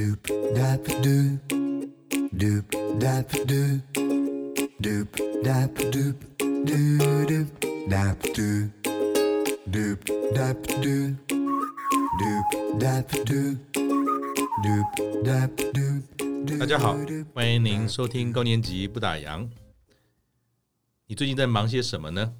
[0.00, 1.36] Doop dap doop,
[2.32, 2.64] doop
[2.98, 3.80] dap doop,
[4.80, 5.08] doop
[5.44, 6.16] dap doop,
[6.64, 7.46] doo doop
[7.86, 8.70] dap doop,
[9.70, 10.00] doop
[10.32, 11.16] dap doop,
[12.18, 12.48] doop
[12.80, 13.58] dap doop,
[14.64, 14.88] doop
[15.22, 16.58] dap doop.
[16.58, 16.96] 大家好，
[17.34, 19.50] 欢迎您收听高年级不打烊。
[21.08, 22.32] 你最近在忙些什么呢？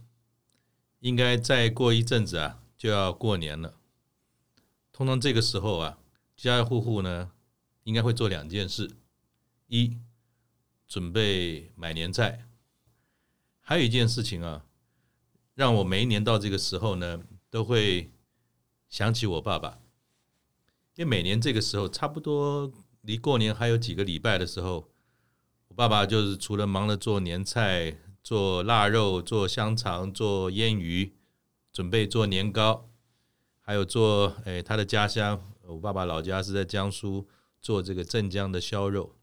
[1.00, 3.74] 应该再过一阵子啊，就要过年了。
[4.95, 5.98] 通常这个时候啊，
[6.38, 7.30] 家家户户呢，
[7.84, 8.90] 应该会做两件事：
[9.66, 9.96] 一，
[10.86, 12.44] 准备买年菜；
[13.61, 14.64] 还有一件事情啊，
[15.54, 18.11] 让我每一年到这个时候呢，都会
[18.88, 19.80] 想起我爸爸。
[20.96, 24.90] 因为每年这个时候，差不多离过年还有几个礼拜的时候，
[25.68, 31.14] 我爸爸就是除了忙着做年菜、做腊肉、做香肠、做腌鱼，
[31.72, 32.91] 准备做年糕，
[33.60, 37.27] 还有做哎他的家乡，我爸爸老家是在江苏。
[37.61, 39.17] 做这个镇江的烧肉，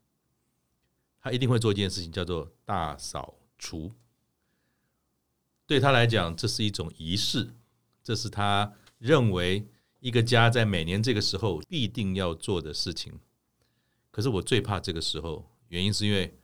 [1.20, 3.92] 他一定会做一件事情，叫做大扫除。
[5.66, 7.50] 对他来讲，这是一种仪式，
[8.04, 9.68] 这是他认为
[10.00, 13.20] 一个家在每年这个时候必定要做的事情。
[14.12, 16.40] 可是我最怕这个时候，原因是因为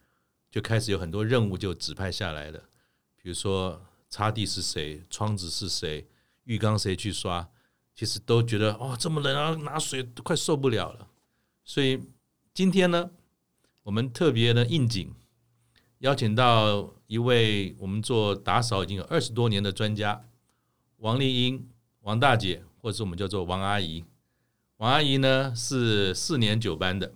[0.52, 2.60] 就开始有很多任务就指派下来了，
[3.16, 6.08] 比如说擦地是谁，窗子是谁，
[6.44, 7.50] 浴缸谁去刷，
[7.96, 11.08] 其实都觉得哦这么冷啊，拿水都快受不了了。
[11.66, 12.00] 所以
[12.54, 13.12] 今天呢，
[13.84, 15.14] 我们特别的应景，
[16.00, 20.26] 邀请到一位我们做打扫已经有二十多年的专家，
[20.98, 21.70] 王丽英，
[22.02, 24.04] 王大姐，或者是我们叫做王阿姨。
[24.78, 27.14] 王阿姨呢是四年九班的，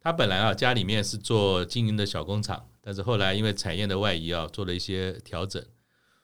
[0.00, 5.62] 她本来啊家里面是做经营的小工厂，但是后来因为产业的外移啊，做了一些调整，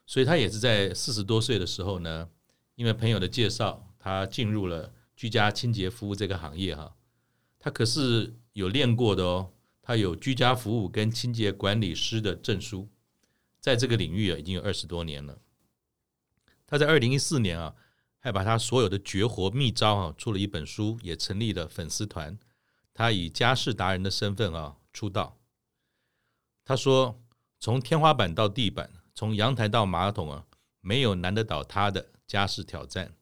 [0.07, 2.27] 所以她也是在四十多岁的时候呢，
[2.73, 6.95] 因为朋友的介绍，她进入了居家清洁服务这个行业哈。
[7.63, 12.89] 他可是有练过的哦，他有居家服务跟清洁管理师的证书，
[13.59, 15.37] 在这个领域啊已经有二十多年了。
[16.65, 17.75] 他在二零一四年啊，
[18.17, 22.35] 还把他所有的绝活秘招啊出了一本书，也成立了粉丝团。
[22.95, 25.37] 他以家事达人的身份啊出道。
[26.65, 27.21] 他说
[27.59, 30.45] ：“从天花板到地板，从阳台到马桶啊，
[30.79, 33.13] 没有难得倒他的家事挑战。”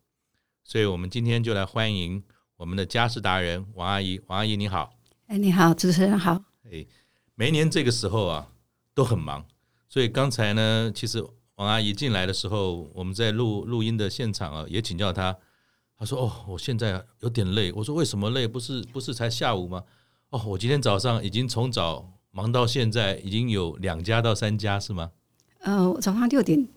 [0.64, 2.24] 所以，我们今天就来欢迎。
[2.60, 4.94] 我们的家事达人王阿姨，王阿姨你好，
[5.28, 6.44] 哎，你好，主持人好。
[6.70, 6.86] 哎，
[7.36, 8.52] 每一年这个时候啊
[8.94, 9.46] 都很忙，
[9.88, 11.26] 所以刚才呢，其实
[11.56, 15.34] 王阿姨进来的时候，我们在录录音的现场啊，也请教她，
[15.98, 18.46] 她说：“哦，我现在有点累。”我说：“为什么累？
[18.46, 19.82] 不是不是才下午吗？”
[20.32, 25.12] 哦，我今天早上已经从早忙到现在，已经有两家到三家是吗？
[25.60, 26.68] 呃，我早上六点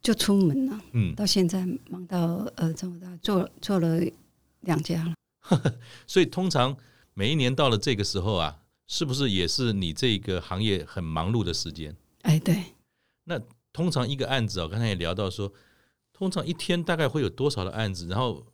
[0.00, 4.00] 就出门了，嗯，到现在忙到呃这么大，做做了
[4.60, 5.12] 两家了。
[6.06, 6.76] 所以通常
[7.14, 11.96] 每一年到了这个时候啊，是不是也是你这个行业很忙碌的时间？
[12.22, 12.62] 哎，对。
[13.24, 13.40] 那
[13.72, 15.52] 通常一个案子啊，刚才也聊到说，
[16.12, 18.06] 通常一天大概会有多少的案子？
[18.08, 18.44] 然后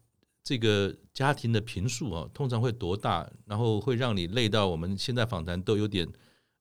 [0.43, 3.29] 这个家庭的频数啊，通常会多大？
[3.47, 6.07] 然后会让你累到我们现在访谈都有点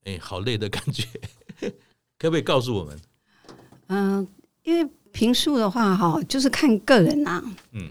[0.04, 1.06] 哎，好累的感觉，
[2.18, 2.98] 可不可以告诉我们？
[3.88, 4.28] 嗯、呃，
[4.62, 7.42] 因为坪数的话，哈，就是看个人啊。
[7.72, 7.90] 嗯。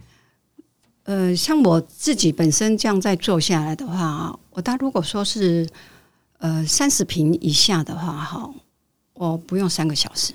[1.04, 5.68] 呃，像我自己本身这样在做下来的话，我大如果说是
[6.38, 8.50] 呃三十平以下的话，哈，
[9.14, 10.34] 我不用三个小时。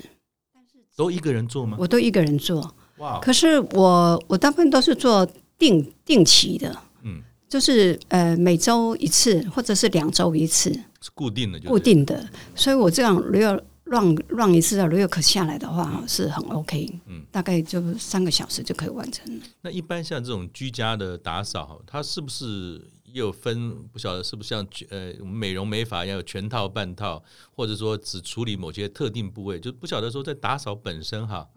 [0.95, 1.77] 都一个人做吗？
[1.79, 2.75] 我都一个人做。
[2.97, 3.19] 哇！
[3.19, 5.25] 可是我我大部分都是做
[5.57, 10.69] 定定期的，嗯，就是呃每周一次或者是两周一次，
[10.99, 12.27] 是固定的，固定的。
[12.53, 19.43] 所以我这样如果让让一次的 work 下来的话，嗯、是很 OK，嗯，大概就三个小时就可以完成了。
[19.61, 23.75] 那一般像这种居家的打扫，它是不是也有分？
[23.91, 27.23] 不晓得是不是像呃美容美发一样有全套半套，
[27.55, 29.59] 或者说只处理某些特定部位？
[29.59, 31.49] 就不晓得说在打扫本身哈，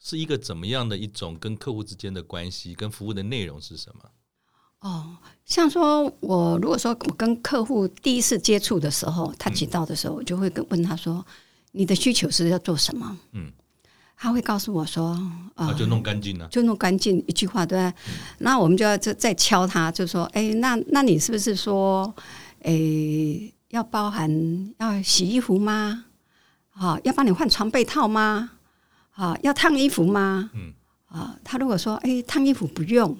[0.00, 4.10] 是一个怎么样的一种跟客户之间的关系，跟服务的内容是什么？
[4.80, 11.22] 哦，像说我如果说我跟客户第一次接触的时候，他提到的时候，我就会跟问他说。
[11.72, 13.16] 你的需求是要做什么？
[13.32, 13.52] 嗯，
[14.16, 15.16] 他会告诉我说
[15.54, 17.94] ：“啊，就弄干净了，就弄干净。”一句话对吧？
[18.08, 22.12] 嗯、那我们就要再再敲他，就说：“哎，那那你是不是说，
[22.62, 22.72] 哎，
[23.68, 24.28] 要包含
[24.78, 26.04] 要洗衣服吗？
[26.72, 28.50] 啊，要帮你换床被套吗？
[29.14, 30.50] 啊，要烫衣服吗？
[30.54, 30.72] 嗯，
[31.08, 33.16] 啊，他如果说：哎，烫衣服不用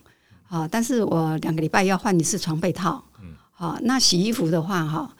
[0.48, 3.04] 啊，但是我两个礼拜要换一次床被套。
[3.20, 5.14] 嗯，啊，那洗衣服的话，哈。”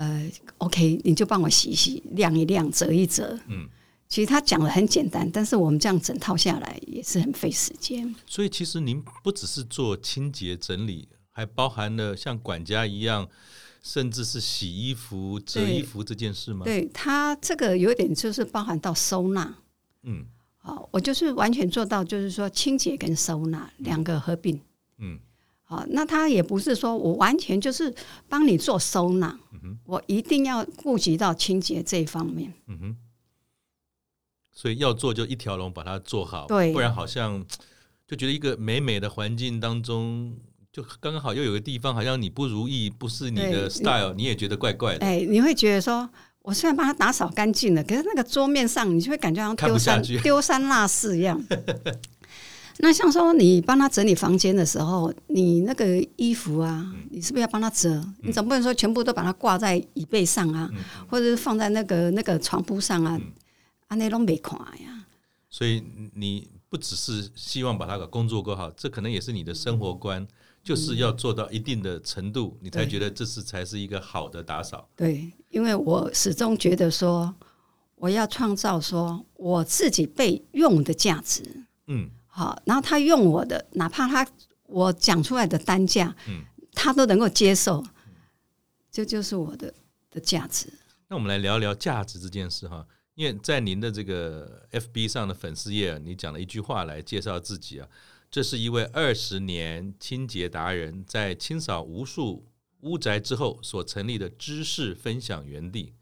[0.00, 3.38] 呃，OK，你就帮我洗一洗、晾一晾、折一折。
[3.48, 3.68] 嗯，
[4.08, 8.14] 其实他讲的很简单，但是我们这样整套下来也是很费时间。
[8.24, 13.28] 所以其实您不只是做清洁整理，还包含了像管家一样，
[13.82, 16.64] 甚至是洗衣服、折衣服这件事吗？
[16.64, 19.54] 对，他这个有点就是包含到收纳。
[20.04, 20.24] 嗯，
[20.56, 24.58] 好，我就是完全做到，就是说清洁跟收纳两个合并。
[24.96, 25.18] 嗯，
[25.70, 27.94] 好，那他也不是说我完全就是
[28.28, 32.52] 帮你做收纳，嗯，我一定要顾及到清洁这一方面。
[32.66, 32.96] 嗯哼，
[34.50, 37.46] 所以要做就一条龙把它做好，对，不然好像
[38.04, 40.36] 就觉得一个美美的环境当中，
[40.72, 45.06] 就刚刚好又有个地方好像你不如意，不是你的 style，你，你也觉得怪怪的。
[45.06, 46.10] 哎，你会觉得说。
[46.42, 51.38] 我虽然把它打扫干净了，可是那个桌面上，你就会感觉好像丢三丢三落四一样。
[52.78, 57.90] 那像说你帮他整理房间的时候，你那个衣服啊，你是不是要帮他折？
[57.90, 60.78] 嗯、你总不能说全部都把它挂在椅背上啊，嗯、
[61.08, 63.20] 或者是放在那个那个床铺上啊？
[63.88, 65.06] 啊，那都没看呀。
[65.48, 65.82] 所以
[66.14, 70.26] 你不只是希望把他的工作过好，这可能也是你的生活观。
[70.62, 74.86] 就是要做到一定的程度，你才觉得这是才是一个好的打扫。
[74.94, 77.34] 对，因为我始终觉得说，
[77.94, 81.42] 我要创造说我自己被用的价值。
[81.86, 84.26] 嗯，好，然后他用我的，哪怕他
[84.66, 87.84] 我讲出来的单价，嗯，他都能够接受，
[88.90, 89.74] 这就是我的
[90.10, 90.72] 的价值。
[91.08, 92.86] 那我们来聊聊价值这件事哈，
[93.16, 97.88] 因为在您的这个 FB 上的粉丝页，你讲了一句话来介绍自己啊。
[98.30, 102.46] 这是一位二十年清洁达人，在清扫无数
[102.82, 105.94] 屋宅之后所成立的知识分享园地。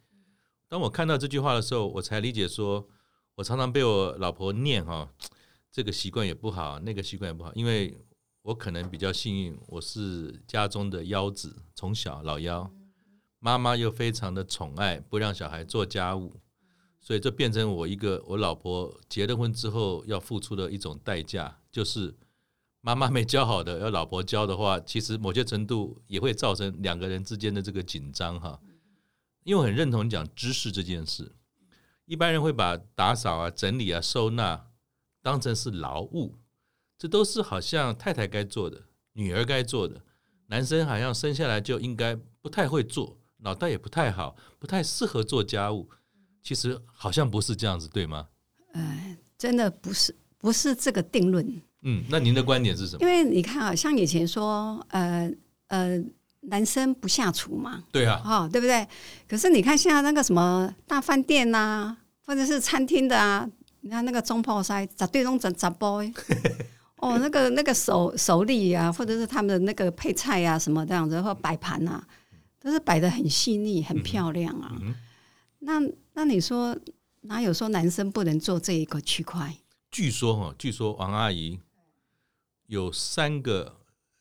[0.68, 2.86] 当我看到这句话的时候，我才理解说，
[3.36, 5.10] 我常常被我老婆念哈，
[5.78, 7.96] 这个习惯也不好，那个习惯也不好，因为
[8.42, 12.68] 我可能比较幸运，我是家中的幺子，从小老幺，
[13.38, 16.34] 妈妈又非常的宠爱，不让小孩做家务，
[17.00, 21.60] 所以这变成我一个我老婆结了婚之后要付出的一种代价。
[21.70, 22.12] 就是
[22.80, 28.60] 妈妈没教好的，要老婆教的话，其实某些程度也会造成两个人之间的这个紧张哈。
[29.44, 31.36] 因为我很认同讲知识这件事，
[32.04, 34.67] 一般人会把打扫啊、整理啊、收纳
[35.28, 36.34] 当成是劳务，
[36.96, 38.82] 这都是好像太太该做的，
[39.12, 40.00] 女儿该做的，
[40.46, 45.86] 男生好像生下来就应该不太会做，脑袋也不太好，不太适合做家务。
[46.42, 48.26] 其实好像不是这样子，对吗？
[48.72, 50.16] 呃，真的不是。
[50.40, 51.44] 不是这个定论。
[51.82, 53.02] 嗯，那您的观点是什么？
[53.02, 55.28] 因为你看啊，像以前说，呃
[55.66, 56.00] 呃，
[56.42, 58.86] 男生不下厨嘛，对啊，哦，对不对？
[59.28, 66.00] 可是你看现在那个什么大饭店呐、啊，或者是餐厅的啊，你看那个中炮塞咋对中怎咋包？
[66.96, 72.04] 哦，那个那个手手艺啊，或者是他们的那个配菜啊，什么这样子，或摆盘啊，
[72.58, 74.76] 都是摆的很细腻、很漂亮啊。
[75.60, 75.80] 那
[76.14, 76.76] 那你说
[77.20, 79.56] 哪有说男生不能做这一个区块？
[79.92, 81.60] 据说哈，据说王阿姨
[82.66, 83.76] 有三个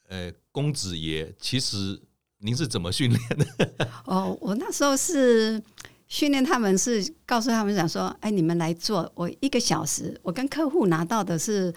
[0.07, 1.99] 呃公子爷，其实
[2.37, 3.87] 您是怎么训练的？
[4.05, 5.61] 哦，我那时候是
[6.07, 11.73] 训练他们，是告诉他们讲说，哎，你们来做，我一个小时，我跟客户拿到的是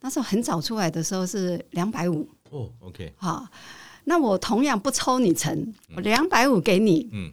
[0.00, 3.46] 那时候很早出来的时候是两百五哦，OK，好，
[4.04, 7.32] 那我同样不抽你成，我两百五给你，嗯。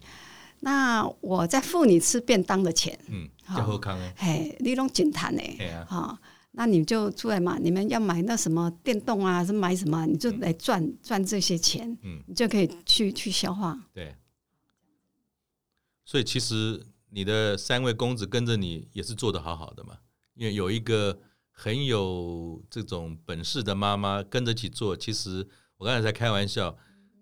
[0.60, 6.16] 那我再付你吃便当的钱，嗯，较好康哎，嘿，你拢简单哎，好，
[6.52, 13.78] 那你就出来嘛，你们要买那什么电动啊，是买什么，你就来赚赚这些钱，嗯，你就可以去去消化。
[13.92, 14.12] 对，
[16.06, 19.98] 所以其实你的三位公子跟着你也是做得好好的嘛，
[20.32, 21.20] 因为有一个
[21.50, 25.46] 很有这种本事的妈妈跟着一起做，其实
[25.76, 26.78] 我刚才在开玩笑。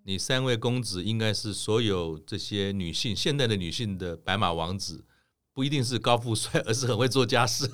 [0.07, 5.03] 你三位公子应该是所有这些女性，现代的女性的白马王子，
[5.55, 7.67] 不一定是高富帅， 而是很会做家事。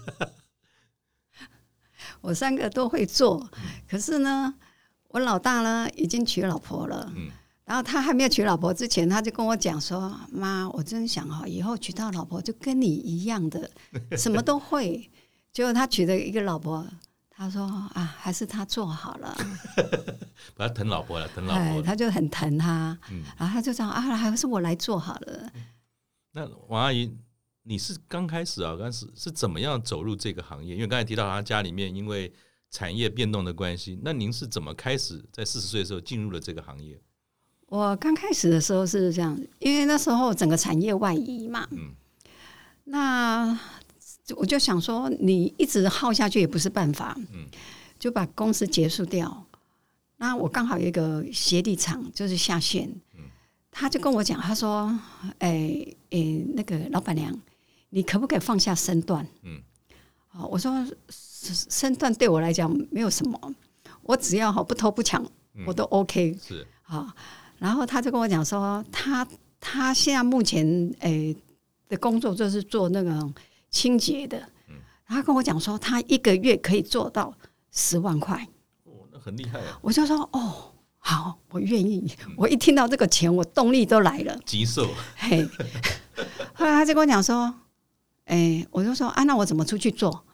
[2.22, 3.50] 我三个都会做，
[3.88, 4.54] 可是呢，
[5.08, 7.32] 我老大呢已经娶老婆了，嗯，
[7.70, 13.70] 然后他还没有娶老婆之前，他就跟我讲说：“妈，我真想哈，以后娶到老婆就跟你一样的，
[14.18, 15.08] 什么都会。
[15.54, 16.84] ”结果他娶了一个老婆。
[17.30, 17.62] 他说
[17.94, 19.34] 啊，还是他做好了，
[20.56, 25.50] 把他疼老婆了，疼老婆，他就很疼他，嗯，然后他就讲啊，还是我来做好了。
[26.32, 27.16] 那王阿姨，
[27.62, 30.74] 你是刚开始啊，刚开始是怎么样走入这个行业？
[30.74, 32.30] 因为刚才提到他家里面因为
[32.68, 37.00] 产业变动的关系，那您是怎么开始在四十岁的时候进入了这个行业？
[37.70, 41.94] 我刚开始的时候是这样，因为那时候整个产业外移嘛，嗯，
[42.84, 43.58] 那。
[44.36, 47.18] 我就想说，你一直耗下去也不是办法，
[47.98, 49.44] 就把公司结束掉。
[50.18, 52.88] 那我刚好有一个协力厂，就是下线，
[53.72, 54.96] 他就跟我讲，他说
[55.40, 57.36] ：“哎哎，那个老板娘，
[57.88, 59.60] 你可不可以放下身段？”嗯，
[60.48, 63.54] 我说身段对我来讲没有什么，
[64.02, 65.26] 我只要好不偷不抢，
[65.66, 66.38] 我都 OK。
[66.40, 66.64] 是。
[66.84, 67.12] 啊，
[67.60, 69.24] 然后他就跟我讲说，他
[69.60, 70.66] 他现在目前
[71.00, 71.36] 诶、欸、
[71.90, 73.32] 的工作就是做那个
[73.70, 74.38] 清洁的。
[74.68, 74.74] 嗯，
[75.06, 77.32] 他跟我讲说，他一个月可以做到
[77.70, 78.48] 十万块。
[78.84, 79.78] 哦，那很厉害啊！
[79.82, 82.10] 我就说哦，好，我愿意。
[82.36, 84.36] 我一听到这个钱，我动力都来了。
[84.46, 84.88] 急售。
[85.16, 85.46] 嘿，
[86.54, 87.54] 后来他就跟我讲说，
[88.24, 90.24] 哎、欸，我就说啊，那我怎么出去做？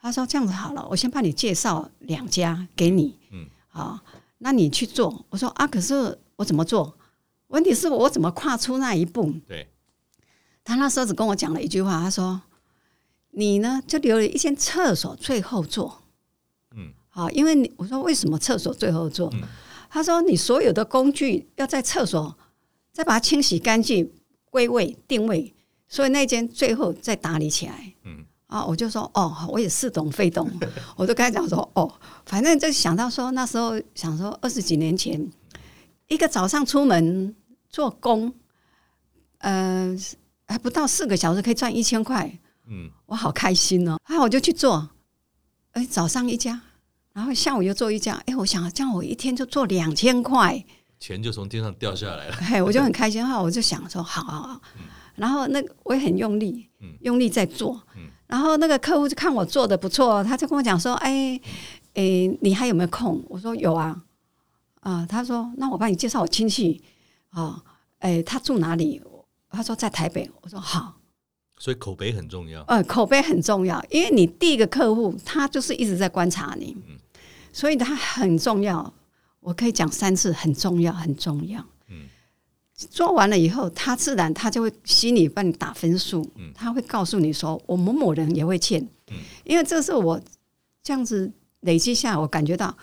[0.00, 3.18] 他说这样子好了，我先帮你介绍两家给你。
[3.30, 4.00] 嗯，好。
[4.42, 6.96] 那你去做，我说啊，可是我怎么做？
[7.48, 9.34] 问题是我怎么跨出那一步？
[9.46, 9.68] 对，
[10.64, 12.40] 他那时候只跟我讲了一句话，他说
[13.32, 16.02] ：“你呢，就留了一间厕所最后做。”
[16.74, 19.28] 嗯，好，因为你我说为什么厕所最后做？
[19.34, 19.42] 嗯、
[19.90, 22.34] 他说你所有的工具要在厕所
[22.90, 24.10] 再把它清洗干净、
[24.46, 25.52] 归位、定位，
[25.88, 27.92] 所以那间最后再打理起来。
[28.04, 28.24] 嗯。
[28.46, 30.50] 啊，我就说哦，我也似懂非懂，
[30.96, 31.92] 我就跟他讲说哦，
[32.24, 35.20] 反正就想到说那时候想说二十几年前，
[36.10, 37.34] 一个早上出门
[37.68, 38.34] 做工，
[39.38, 39.96] 呃，
[40.48, 42.36] 还不到四个小时可以赚一千块，
[42.66, 44.90] 嗯，我好开心哦，啊，我就去做，
[45.70, 46.60] 哎，早上一家，
[47.12, 50.64] 然后下午又做一家，哎，我想这样我一天就做两千块，
[50.98, 54.60] 钱就从天上掉下来了，哎，我就 很开心哈，我就想说好好好，
[55.14, 56.68] 然后那个我也很用力，
[57.02, 58.10] 用力在做，嗯。
[58.26, 61.40] 然后那个客户就看我做的不错，他就跟我讲说：“哎，
[61.94, 64.00] 哎，你还有没有空？”我说：“有啊。”
[64.80, 66.82] 啊，他说：“那我帮你介绍我亲戚
[67.30, 67.62] 啊。”
[68.00, 69.00] 哎，他住哪里？
[69.50, 70.30] 他说在台北。
[70.42, 70.96] 我说：“好。”
[71.58, 72.62] 所以口碑很重要。
[72.62, 76.74] 呃，口碑很重要，因为你第一个客户他就是一直在观察你，
[77.52, 78.94] 所以他很重要。
[79.40, 81.64] 我可以讲三次，很重要，很重要。
[81.88, 82.08] 嗯
[82.74, 90.18] 做完了以后，他自然他就会心里帮你打分数，嗯、他会告诉你说，我某某人也会欠，嗯、因为这是我
[90.82, 92.74] 这样子累积下来，我感觉到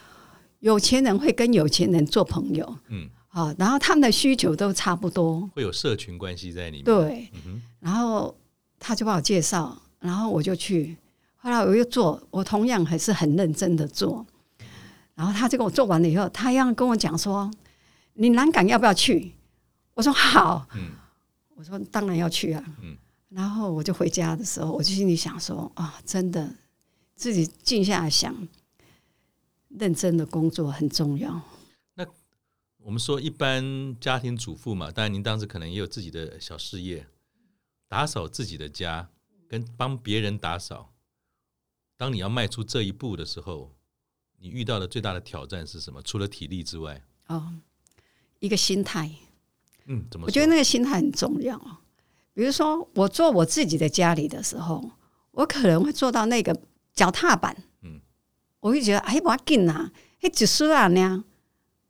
[0.60, 8.36] 有钱人会跟有钱人做朋友，嗯，好，然后他们的需求都差不多，会有社群关系在里面，对，嗯、然后
[8.80, 10.98] 他就帮我介绍，然后我就去，
[11.36, 14.26] 后来我又做，我同样还是很认真的做，
[15.14, 17.50] 然后他就跟我做完了以后，他要跟我讲说，
[18.14, 19.34] 你南港要不要去？
[19.94, 20.92] 我说好，嗯、
[21.56, 22.64] 我说当然要去啊。
[22.82, 22.98] 嗯、
[23.30, 26.50] 然后我就回家的时候，我就心里想说啊，真的。
[27.20, 28.32] 自己静下来想，
[29.80, 31.42] 认真的工作很重要。
[31.94, 32.06] 那
[32.78, 37.08] 我们说一般家庭主妇嘛，当然您当时可能也有自己的小事业，
[37.88, 39.10] 打扫自己的家
[39.48, 40.94] 跟帮别人打扫，
[41.96, 43.74] 当你要迈出这一步的时候，
[44.40, 46.02] 你遇到的最大的挑战是什么？
[46.02, 47.56] 除了体力之外，哦，
[48.40, 49.12] 一个心态。
[49.86, 50.26] 嗯，怎么？
[50.26, 51.58] 我觉得那个心态很重要。
[52.34, 54.92] 比如说，我做我自己的家里的时候，
[55.32, 56.56] 我可能会做到那个
[56.94, 57.64] 脚踏板。
[58.68, 61.24] 嗯，我会觉得哎，我要紧啊，哎，只是啊那样。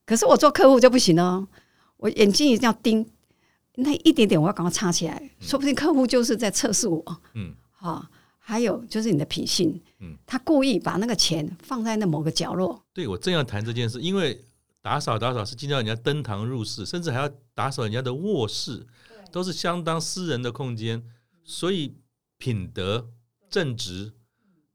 [0.05, 1.47] 可是我做客户就不行哦，
[1.97, 3.05] 我眼睛一定要盯，
[3.75, 7.21] 那一点点我要赶快插起来，说不定客户就是在测试我。
[7.33, 8.05] 嗯，好，
[8.37, 9.81] 还有就是你的品性。
[9.99, 12.83] 嗯，他故意把那个钱放在那某个角落。
[12.93, 14.43] 对，我正要谈这件事，因为。
[14.79, 18.87] 打扫打扫是进到人家登堂入室，甚至还要打扫人家的卧室，
[19.33, 21.03] 都是相当私人的空间。
[21.43, 21.97] 所以
[22.37, 23.09] 品德
[23.49, 24.13] 正直，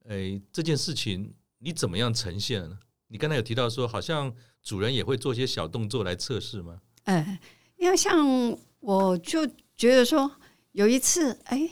[0.06, 1.32] 哎，这件事情
[1.62, 2.78] 你怎么样呈现呢？
[3.06, 6.80] 你刚才有提到说，好像主人也会做些小动作来测试吗？
[7.04, 7.40] 哎，
[7.76, 10.30] 因为像我就觉得说，
[10.72, 11.68] 有一次，哎，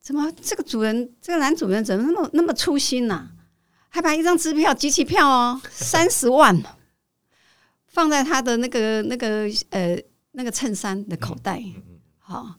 [0.00, 3.32] 怎么这个主人，这个男主人怎么那么那么粗心呢、啊？
[3.88, 6.60] 还把一张支票、集齐票哦，三十万。
[7.86, 11.60] 放在他的那个那个呃那个衬衫的口袋，
[12.18, 12.54] 好，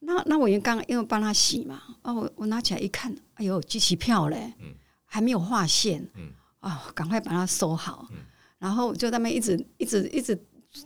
[0.00, 4.52] 那那我因为刚因为帮他洗嘛，啊，我我拿起来一看，哎呦，集齐票嘞，
[5.14, 6.04] 还没有划线，
[6.58, 8.08] 啊，赶快把它收好，
[8.58, 10.36] 然后就在那边一直一直一直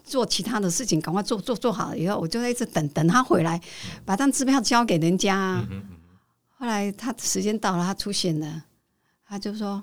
[0.04, 3.58] 做其他的事情，赶快做做做好了以后，我就在一直等等他回来，
[4.04, 5.66] 把张支票交给人家。
[6.58, 8.64] 后来他时间到了，他出现了，
[9.25, 9.82] 他就说。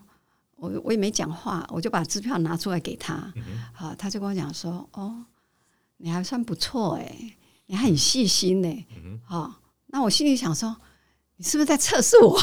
[0.58, 3.32] 我我也没讲话，我就把支票拿出来给他，
[3.74, 5.26] 好，他就跟我讲说：“哦，
[5.98, 7.36] 你还算不错哎，
[7.66, 8.88] 你还很细心呢。
[8.96, 10.74] 嗯哼”好，那我心里想说
[11.36, 12.42] ：“你是不是在测试我？”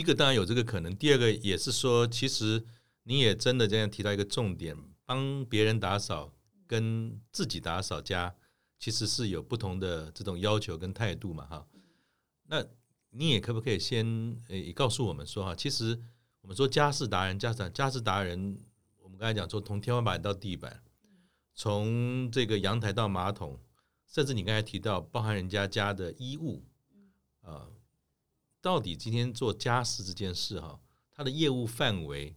[0.00, 2.64] 一个当然有这个可能，第二个也是说，其实
[3.02, 6.32] 你也真的这样提到一个重点，帮别人打扫
[6.66, 8.34] 跟自己打扫家，
[8.78, 11.66] 其实是有不同的这种要求跟态度嘛，哈。
[12.44, 12.64] 那
[13.10, 16.00] 你也可不可以先诶告诉我们说哈，其实。
[16.42, 18.58] 我们说家事达人，家事家事达人，
[18.96, 20.82] 我们刚才讲说，从天花板到地板，
[21.54, 23.60] 从这个阳台到马桶，
[24.06, 26.64] 甚至你刚才提到包含人家家的衣物，
[27.42, 27.68] 啊，
[28.60, 30.78] 到底今天做家事这件事哈，
[31.14, 32.36] 它的业务范围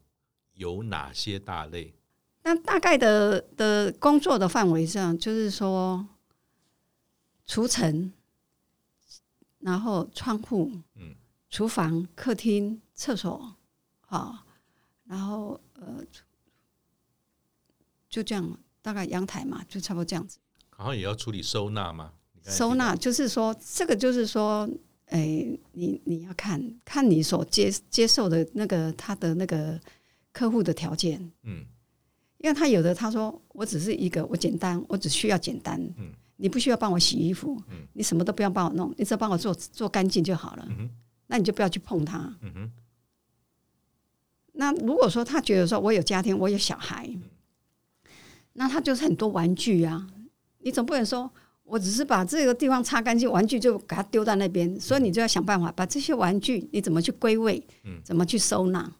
[0.53, 1.93] 有哪些大类？
[2.43, 6.05] 那大概的的工作的范围上，就是说，
[7.45, 8.11] 除尘，
[9.59, 11.15] 然后窗户，嗯，
[11.49, 13.55] 厨房、客厅、厕所，
[14.07, 14.45] 啊，
[15.05, 16.03] 然后呃，
[18.09, 20.37] 就这样，大概阳台嘛，就差不多这样子。
[20.69, 22.13] 好像也要处理收纳吗？
[22.43, 24.69] 收纳就是说，这个就是说，
[25.13, 29.79] 哎、欸，你你要看看你所接接受的那个他的那个
[30.31, 31.63] 客户的条件，嗯。
[32.39, 40.89] 因为他有的他说我只是一个我简单我只需要简单，嗯，你不需要帮我洗衣服，嗯，你什么都不要帮我弄，你只要帮我做做干净就好了，嗯哼，
[41.27, 42.71] 那你就不要去碰它，嗯哼。
[44.51, 47.21] 那如果说他觉得说我有家庭我有小孩，嗯，
[48.51, 50.05] 那他就是很多玩具啊，
[50.57, 51.31] 你总不能说
[51.63, 58.93] 我只是把这个地方擦干净，玩具就给它丢在那边，所以你就要想办法把这些玩具你怎么去归位，嗯，怎么去收纳，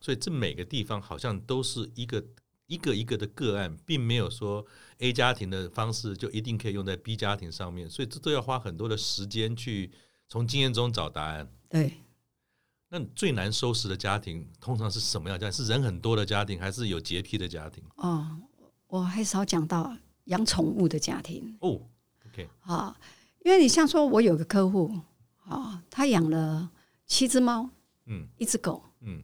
[0.00, 2.24] 所以这每个地方好像都是一个。
[2.70, 4.64] 一个一个的个案，并没有说
[4.98, 9.90] A 家庭的方式就一定可以用在 B 家庭上面，所以这都要花很多的时间去
[10.28, 11.50] 从经验中找答案。
[11.68, 11.94] 对，
[12.88, 15.66] 那最难收拾的家庭通常是什么样的家庭？
[15.66, 17.82] 是人很多的家庭，还是有洁癖的家庭？
[17.96, 18.38] 哦，
[18.86, 19.96] 我还少讲到
[20.26, 21.56] 养宠物的家庭。
[21.58, 21.82] 哦
[22.42, 22.96] ，OK，啊，
[23.44, 25.00] 因为你像说，我有个客户
[25.44, 26.70] 啊，他养了
[27.06, 27.68] 七只猫，
[28.06, 29.22] 嗯，一只狗，嗯，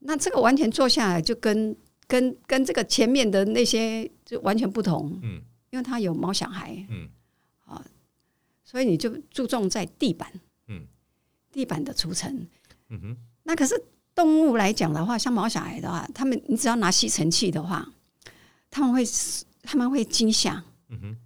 [0.00, 7.08] 那这个完全做下来就跟跟跟这个前面的那些就完全不同，嗯，因为他有毛小孩，嗯，
[7.64, 7.84] 啊，
[8.64, 10.30] 所以你就注重在地板，
[10.68, 10.86] 嗯，
[11.50, 12.48] 地板的除尘，
[12.88, 13.80] 嗯哼，那可是
[14.14, 17.88] 动物来讲的话，像毛小孩的话，他们你只要拿吸尘器的话，
[18.70, 19.02] 他们会
[19.62, 21.16] 他们会惊吓，嗯哼，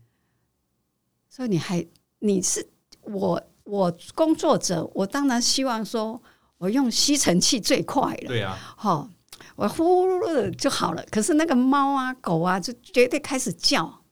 [1.31, 1.87] 所以你还
[2.19, 2.69] 你是
[3.05, 6.23] 我我工作者，我当然希望说
[6.59, 9.09] 我用吸尘器最快了，对啊，好。
[9.57, 14.03] 我呼噜噜的就好了，可是那个猫啊、狗啊，就绝对开始叫。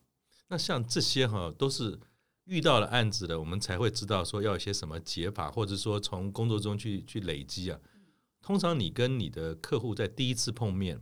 [0.47, 1.99] 那像这些哈，都是
[2.45, 7.79] 遇到了案子的，我们才会知道说要一些什么解法，或者说从工作中去去累积啊。
[8.41, 10.99] 通常你跟你的客户在第一次碰面，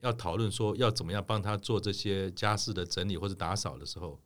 [0.00, 4.18] 要讨论说要怎么样帮他做这些家事的整理或者打扫的时候，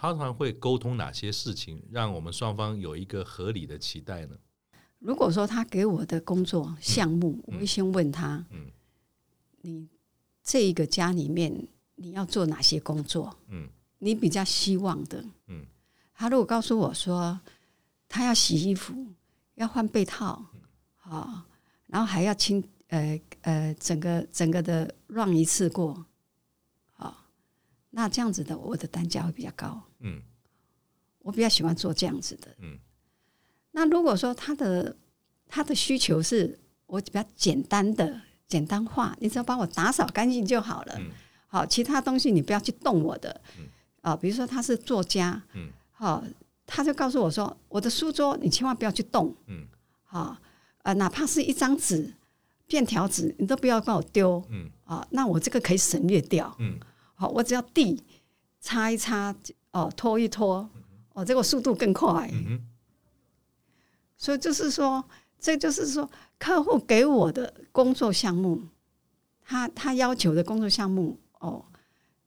[0.00, 4.36] 通常会沟通哪些事情，让我们双方有一个合理的期待呢？
[4.98, 8.70] 如果说他给我的工作项目，嗯，我会先问他，嗯。
[9.62, 9.86] 你
[10.42, 13.36] 这一个家里面，你要做哪些工作？
[13.48, 15.66] 嗯，你比较希望的，嗯，
[16.14, 17.38] 他如果告诉我说，
[18.08, 18.94] 他要洗衣服，
[19.56, 20.46] 要换被套，
[21.02, 21.46] 啊，
[21.88, 26.06] 然后还要清，呃呃，整个整个的 run 一次过，啊，
[27.90, 30.22] 那这样子的，我的单价会比较高，嗯，
[31.20, 32.78] 我比较喜欢做这样子的，嗯，
[33.72, 34.96] 那如果说他的
[35.46, 38.20] 他的需求是我比较简单的。
[38.50, 40.96] 简单化，你只要帮我打扫干净就好了。
[40.98, 41.12] 嗯、
[41.46, 43.40] 好，其他东西你不要去动我的。
[43.56, 43.68] 嗯、
[44.00, 46.24] 啊，比如说他是作家，嗯，好，
[46.66, 49.32] 他就告诉我说，我的书桌你千万不要去动。
[49.46, 49.64] 嗯，
[50.02, 50.36] 好，
[50.82, 52.12] 呃，哪怕是一张纸、
[52.66, 54.44] 便条纸，你都不要帮我丢。
[54.48, 56.52] 嗯，啊，那我这个可以省略掉。
[56.58, 56.76] 嗯，
[57.20, 58.02] 好，我只要地
[58.60, 59.34] 擦一擦，
[59.72, 60.68] 哦，拖一拖，
[61.12, 62.30] 哦，这个速度更快。
[62.32, 62.66] 嗯，
[64.16, 65.04] 所以就是说。
[65.42, 66.06] 这就是说，
[66.38, 68.60] 客户给我的工作项目，
[69.42, 71.64] 他他要求的工作项目哦，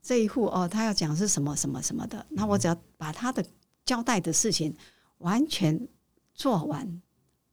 [0.01, 3.45] 这一户哦，他要讲是什么什么什么的，那我只要把他的
[3.85, 4.75] 交代的事情
[5.19, 5.87] 完全
[6.33, 7.03] 做完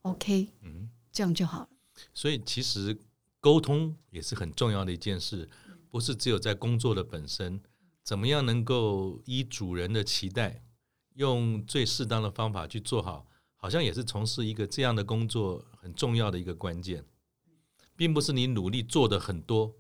[0.01, 1.69] ，OK，嗯，这样就好了。
[2.15, 2.97] 所以其实
[3.39, 5.47] 沟通也是很重要的一件事，
[5.91, 7.61] 不是只有在工作的本身，
[8.03, 10.65] 怎么样能够依主人的期待，
[11.15, 13.27] 用最适当的方法去做好。
[13.57, 17.05] 好像也是从事一个这样的工作很重要的一个关键，
[17.95, 19.75] 并不是你努力做的很多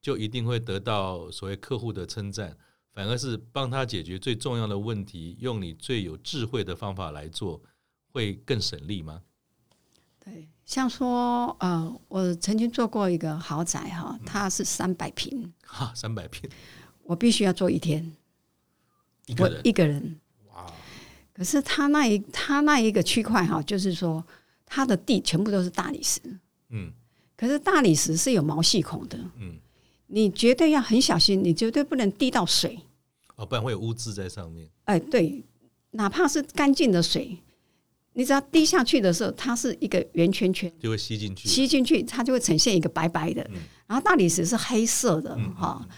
[0.00, 2.56] 就一定会得到所谓客户的称赞，
[2.94, 7.62] 反而是帮他解决最重要的问题，用你最有智慧的方法来做，
[8.10, 9.22] 会更省力吗？
[10.26, 16.50] 对，像说呃，我曾经做过一个豪宅哈，它是三百平，哈，三百平，
[17.04, 18.12] 我必须要做一天，
[19.26, 20.20] 一个人，一个人。
[21.32, 24.24] 可是他那一他那一个区块哈，就是说
[24.64, 26.20] 他的地全部都是大理石，
[26.70, 26.90] 嗯，
[27.36, 29.58] 可是大理石是有毛细孔的，嗯，
[30.08, 32.80] 你绝对要很小心，你绝对不能滴到水，
[33.36, 34.68] 哦，不然会有污渍在上面。
[34.86, 35.44] 哎，对，
[35.90, 37.38] 哪怕是干净的水，
[38.16, 45.88] 你只要滴下去的时候，它是一个圆圈圈，就会吸进去，吸进去它就会呈现一个白白的，嗯，然后大理石是黑色的哈，嗯，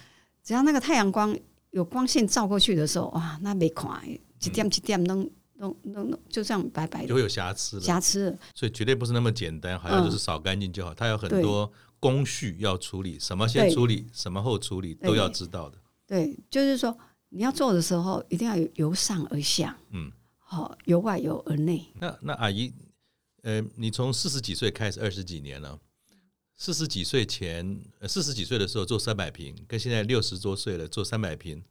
[0.43, 1.35] 只要那个太阳光
[1.71, 3.89] 有光线照过去的时候，哇，那没看。
[4.39, 7.83] 几点几点弄弄弄弄，就这样白白的，就会有瑕疵了。
[7.83, 10.93] 瑕疵，所以绝对不是那么简单，好像就是扫干净就好。
[10.93, 15.79] 嗯、它有很多工序要处理，什么先处理，什么后处理，都要知道的。
[16.07, 16.97] 对，就是说
[17.31, 20.09] 你要做的时候，一定要由由上而下，嗯，
[20.51, 21.87] 好，由外由而内。
[22.01, 22.73] 那那阿姨，
[23.43, 25.79] 呃，你从四十几岁开始，二十几年了。
[26.57, 31.63] 四十几岁前，四十几岁的时候做三百平，跟现在六十多岁了做三百平，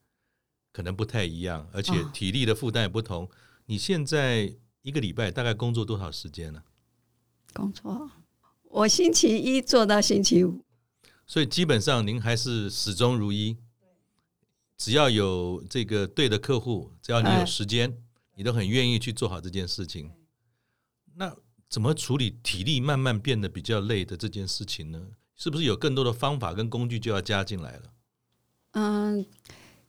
[0.71, 3.23] 可能不太一样，而且体力的负担也不同。
[3.23, 3.29] 哦、
[3.65, 6.61] 你现在一个礼拜大概工作多少时间呢？
[7.53, 8.11] 工作，
[8.65, 10.63] 我星期一做到星期五，
[11.25, 13.57] 所以基本上您还是始终如一。
[14.77, 17.95] 只要有这个对的客户，只要你有时间，哎、
[18.37, 20.09] 你都很愿意去做好这件事情。
[21.15, 21.35] 那。
[21.69, 25.01] 怎么处理体力慢慢变得比较累的这件事情呢？
[25.35, 27.81] 是不是有更多的方法跟工具就要加进来了？
[28.71, 29.25] 嗯，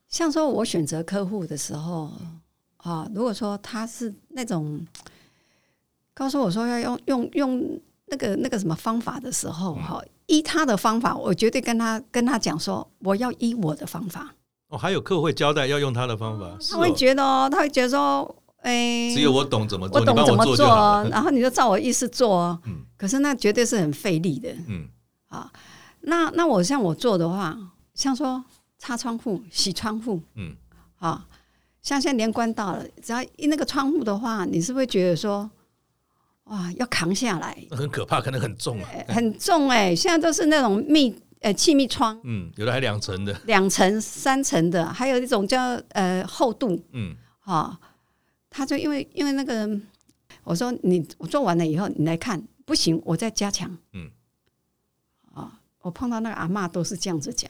[0.08, 2.10] 像说我选择客户的时候
[2.78, 4.84] 啊，如果说他是那种
[6.14, 14.34] 告诉我说要用用用那个那个什么方法的时候，哈、嗯，依他的方法，我绝对跟他跟他讲说，我要依我的方法。
[14.68, 18.34] 哦，还有客户会交代要用他的方法，他会觉得哦，他会觉得说。
[18.60, 20.66] 哎，只有我懂怎么做，我懂怎么做，做
[21.10, 22.60] 然后你就照我意思做。
[22.66, 24.50] 嗯，可是那绝对是很费力的。
[24.66, 24.88] 嗯，
[25.28, 25.48] 啊，
[26.00, 27.56] 那那我像我做的话，
[27.94, 28.44] 像说
[28.76, 30.56] 擦窗户、洗窗户，嗯，
[30.98, 31.24] 啊，
[31.80, 35.48] 像现在年关到了，只要一那个窗户的话，你是不是觉得说，
[36.46, 39.96] 哇，要扛下来，很可怕，可能很重啊，很重哎、欸。
[39.96, 47.78] 现在都是那种密呃气密窗，嗯，有的还两层的，两层、三层的，还有一种叫呃厚度，嗯，啊。
[48.50, 49.68] 他就因为因为那个，
[50.42, 53.76] 我说你我做完了以后你来看不行，我再加强。
[53.92, 54.10] 嗯，
[55.34, 57.48] 啊，我碰到那个阿嬷都是这样子讲。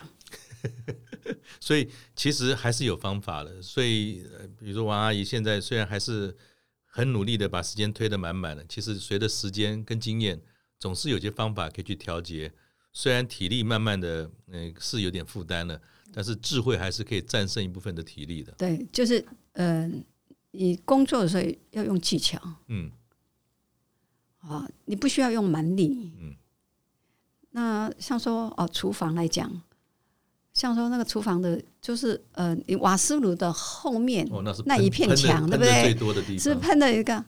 [1.60, 3.62] 所以其实还是有方法的。
[3.62, 4.24] 所以
[4.58, 6.36] 比如说王阿姨现在虽然还是
[6.84, 10.42] 很努力的把时间推得满满的，其实随着时间跟经验，
[10.80, 12.52] 总是有些方法可以去调节。
[12.92, 15.80] 虽然体力慢慢的嗯是有点负担了，
[16.12, 18.52] 但是智慧还是可以战胜一部分的体力的。
[18.58, 19.92] 对，就是嗯。
[19.92, 20.04] 呃
[20.52, 22.90] 你工作的时候要用技巧，嗯，
[24.38, 26.34] 啊，你不需要用蛮力，嗯。
[27.50, 29.62] 那像说哦，厨房来讲，
[30.54, 36.38] 像说那个厨房的，就是呃，瓦斯炉的后面，哦，那是那一片墙，对不对？
[36.38, 37.22] 是喷的一个，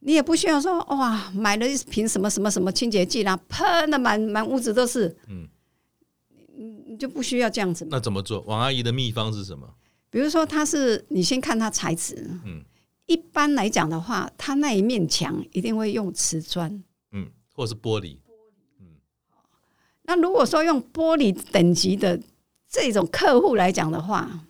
[0.00, 5.46] 你也不需要说哇，买了一瓶什么什么什么清洁剂啦，喷的满满屋子都是，嗯，
[6.56, 7.86] 你你就不需要这样子。
[7.90, 8.40] 那怎么做？
[8.42, 9.68] 王阿姨的秘方是什么？
[10.08, 12.28] 比如说，它是你先看它材质。
[12.44, 12.64] 嗯，
[13.06, 16.82] 一般来讲的话，它那一面墙一定会用瓷砖，
[17.12, 18.16] 嗯，或是玻璃。
[18.80, 18.86] 嗯，
[20.02, 22.20] 那如果说用玻璃等级的
[22.68, 24.46] 这种客户来讲的话，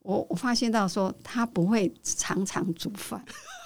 [0.00, 3.24] 我我发现到说他不会常常煮饭，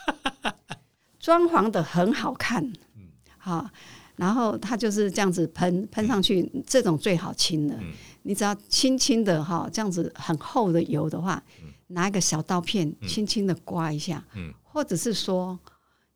[1.18, 2.64] 装潢的很好看，
[2.96, 3.68] 嗯，好，
[4.16, 7.76] 然后它就是这样子喷喷上去，这种最好清了。
[7.80, 7.92] 嗯。
[8.22, 11.42] 你只要轻轻的哈，这样子很厚的油的话，
[11.86, 14.52] 拿一个小刀片轻轻的刮一下，嗯。
[14.62, 15.58] 或者是说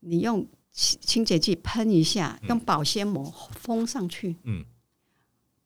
[0.01, 4.65] 你用清洁剂喷一下，用保鲜膜封上去，嗯。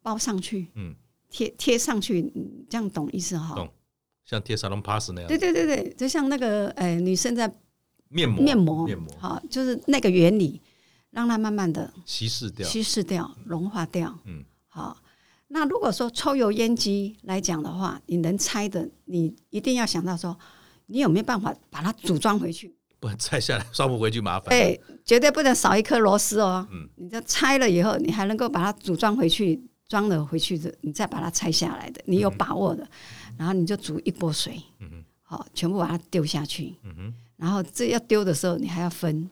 [0.03, 0.95] 包上去，嗯。
[1.29, 2.33] 贴贴上去，
[2.71, 3.55] 这样懂意思哈？
[3.57, 3.69] 懂，
[4.25, 5.29] 像贴沙龙 pass 那样。
[5.29, 7.53] 对对对对，就像那个呃女生在
[8.09, 10.61] 面膜面膜面膜，好，就是那个原理，
[11.11, 14.97] 让它慢慢的稀释掉，稀释掉，融化掉，嗯，好。
[15.49, 20.37] 那如果说抽油烟机来讲的话，你能拆的，你一定要想到说，
[20.87, 22.75] 你有没有办法把它组装回去？
[22.99, 24.49] 不能拆下来装不回去麻烦。
[24.49, 26.67] 对，绝对不能少一颗螺丝哦。
[26.73, 39.31] 嗯，你这拆了以后，你还能够把它组装回去，装了回去的，你再把它拆下来的，你有把握的，嗯、然后你就煮一锅水，嗯哼，好，全部把它丢下去，嗯哼，然后这要丢的时候，你还要分，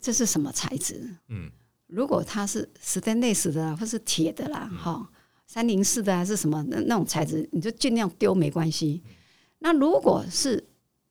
[0.00, 1.16] 这是什么材质？
[1.28, 1.50] 嗯。
[1.92, 5.10] 如果它是斯丹内斯的，或是铁的啦，哈，
[5.44, 9.02] 三零四的还是什么那那种材质，你就尽量丢没关系。
[9.58, 10.64] 那如果是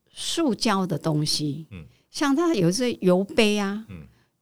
[0.10, 1.68] 塑胶的东西，
[2.10, 3.86] 像它有一些油杯啊，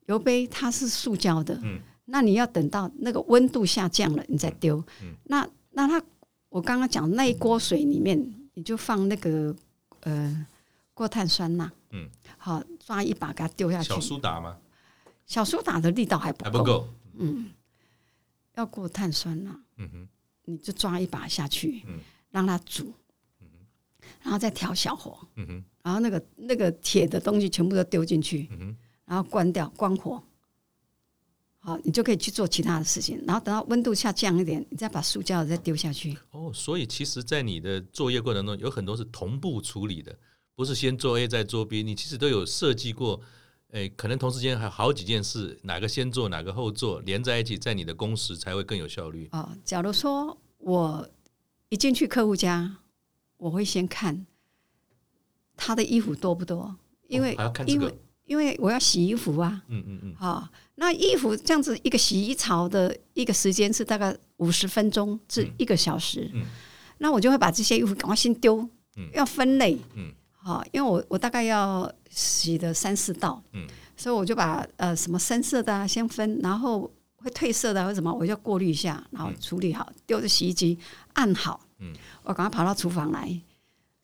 [0.06, 1.60] 油杯它是塑胶的，
[2.06, 4.84] 那你要等到那个温度下降了，你再丢。
[5.24, 6.00] 那那它，
[6.50, 9.56] 我刚刚讲那一锅水里面，你就放那个
[10.02, 10.46] 呃
[10.98, 13.90] 过碳酸钠，嗯，好抓一把给它丢下去。
[13.90, 14.58] 小苏打吗？
[15.28, 16.90] 小苏打的力道还不够，够。
[17.20, 17.52] 嗯，
[18.56, 20.08] 要过碳酸钠，嗯哼，
[20.46, 22.00] 你就抓一把下去，嗯，
[22.32, 22.92] 让它煮，
[23.42, 30.24] 嗯哼，然后再调小火，嗯哼，然后那个那个铁的东西全部都丢进去，嗯哼，然后关掉关火，
[31.60, 36.18] 好，你就可以去做其他的事情，然后等到温度下降一点，你再把塑胶的再丢下去。
[36.32, 40.18] 哦，所以其实，在你的作业过程中，有很多是同步处理的，
[40.58, 43.22] 不是先做 A 再做 B，你其实都有设计过。
[43.74, 49.30] 诶，可能同时间还有好几件事，哪个先做，哪个后做，连在一起，在你的工时才会更有效率。
[49.34, 51.08] 哦，假如说我
[51.70, 52.78] 一进去客户家，
[53.38, 54.26] 我会先看
[55.56, 56.76] 他的衣服多不多，
[57.08, 57.94] 因为、因为
[58.26, 59.62] 因为我要洗衣服啊。
[59.68, 60.16] 嗯嗯嗯。
[60.18, 66.32] 好、哦，那衣服这样子一个洗衣槽的一个时间是大概五十分钟至一个小时。
[66.34, 66.42] 嗯。
[66.42, 66.46] 嗯
[66.98, 68.58] 那我就会把这些衣服赶快先丢，
[68.96, 69.78] 嗯、要分类。
[69.94, 70.12] 嗯。
[70.48, 80.80] 好，因为我我大概要洗的三四道，嗯，所以我就把呃什么深色的啊先分，然后会褪色的或什么，我就过滤一下，然后处理好，丢在洗衣机
[81.16, 83.42] 按好，嗯，我赶快跑到厨房来。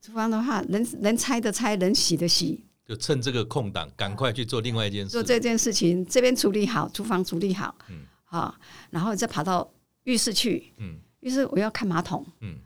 [0.02, 5.12] 厨房的话，能能拆的拆，能洗的洗，就趁这个空档，赶快去做另外一件事。
[5.12, 8.54] 做这件事情，这边处理好，厨房处理好，嗯，好，
[8.90, 9.72] 然后再跑到
[10.04, 12.58] 浴室去，嗯，浴室我要看马桶，嗯。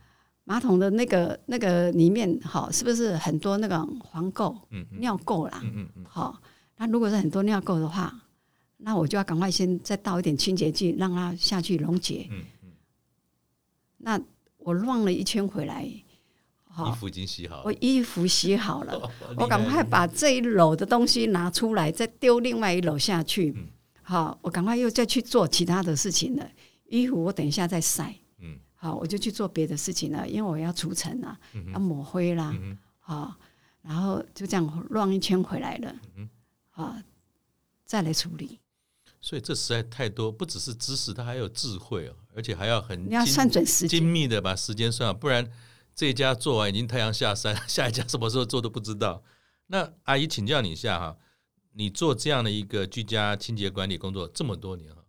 [0.49, 5.59] 马桶的那个那个里面，好，是不是很多那个黄垢、嗯嗯、尿垢啦？
[5.61, 6.05] 嗯嗯嗯。
[6.07, 6.41] 好，
[6.77, 8.17] 那如果是很多尿垢的话，
[8.77, 12.29] 那我就要赶快先再倒一点清洁剂，让它下去溶解。
[12.31, 12.69] 嗯嗯。
[13.97, 14.17] 那
[14.59, 17.63] 我乱了一圈回来，衣服已经洗好了。
[17.65, 23.53] 我衣服洗好了， 哦、我赶快把这一篓的东西拿出来，再丢另外一篓下去。
[23.57, 23.67] 嗯、
[24.01, 26.49] 好，我赶快又再去做其他的事情了。
[26.87, 28.15] 衣服我等一下再晒。
[28.87, 31.37] 好，我就去做别的事情了，因为我要除尘啊，
[31.73, 33.35] 要抹灰啦，嗯、哼好，
[33.81, 36.29] 然后就这样乱一圈回来了，嗯、
[36.71, 36.95] 哼好，
[37.83, 38.59] 再来处理。
[39.19, 45.45] 所以这实在太多，不只是知识，它还有智慧哦，而且还要很你要算准时间，精密的把时间算好，不然
[45.93, 49.21] 这一家做完已经太阳下山， 下一家什么时候做都不知道。
[49.65, 51.17] 那阿姨请教你一下哈，
[51.73, 55.03] 你做这样的一个居家清洁管理工作这么多年哈，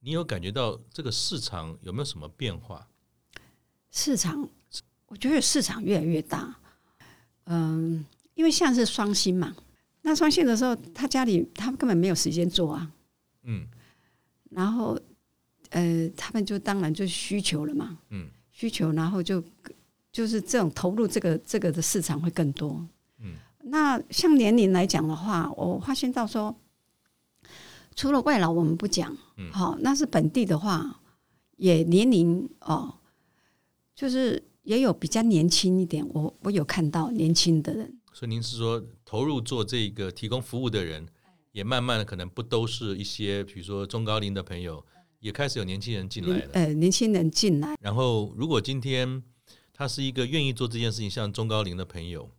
[0.00, 2.86] 你有感觉到这个市场有没有什么变化？
[3.94, 4.46] 市场，
[5.06, 6.52] 我觉得市场越来越大。
[7.44, 8.04] 嗯，
[8.34, 9.54] 因为现在是双薪嘛，
[10.02, 12.90] 那双薪的时候，他家里他们根本没有时间做啊。
[13.44, 13.64] 嗯，
[14.50, 14.98] 然后
[15.70, 17.96] 呃，他们就当然就需求了嘛。
[18.10, 19.42] 嗯，需求，然后就
[20.10, 22.84] 就是这种投入这个这个的市场会更多。
[23.20, 26.52] 嗯，那像年龄来讲的话，我发现到说，
[27.94, 30.98] 除了外劳我们不讲，嗯，好，那是本地的话，
[31.58, 32.92] 也年龄哦。
[33.94, 37.98] 就是也有比较年轻一点，我我有看到年轻的人。
[38.12, 41.06] 所以您是说投入做这个提供服务的人，
[41.52, 44.84] 也慢慢的可能不都是一些，比如说中高龄的朋友，
[45.20, 46.50] 也开始有年轻人进来了。
[46.52, 47.76] 呃，年轻人进来。
[47.80, 49.22] 然后，如果今天
[49.72, 52.30] 他是一个愿意做这件事情，像中高龄的朋友，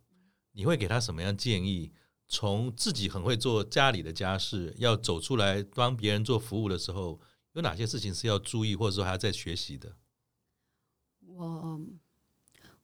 [0.53, 1.91] 你会给他什么样建议？
[2.27, 7.19] 从自己很会做家里的家事，要走出来帮别人做服务的时候，
[7.53, 9.95] 有哪些事情是要注意，或者说还要再学习的？
[11.35, 11.81] 我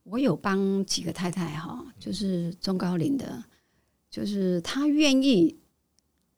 [0.03, 3.43] 我有帮几个太太哈，就是中高龄的，
[4.09, 5.57] 就是她愿意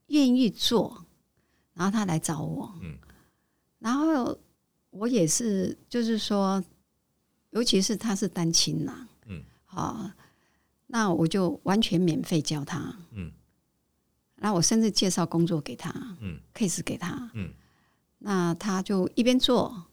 [0.08, 1.06] 愿意做，
[1.74, 2.98] 然后她来找我，嗯，
[3.80, 4.38] 然后
[4.92, 6.64] 我也是，就是说，
[7.50, 10.12] 尤其是她是单亲呐，嗯，好，
[10.86, 13.32] 那我就完全免费教她，嗯，
[14.36, 17.52] 然后我甚至介绍工作给她，嗯，case 给她，嗯，
[18.20, 19.88] 那她就一边做。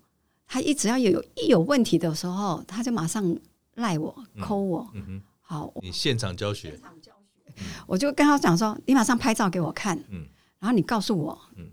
[0.52, 3.38] 他一只要有一有问题的时候，他就马上
[3.76, 4.90] 赖我、抠我。
[4.94, 7.12] 嗯哼，好，你现场教学，现场教
[7.54, 10.26] 学，我就跟他讲说：“你马上拍照给我看，嗯，
[10.58, 11.70] 然后你告诉我，嗯，